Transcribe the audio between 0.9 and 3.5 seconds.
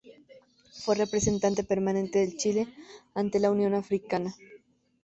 Representante Permanente de Chile ante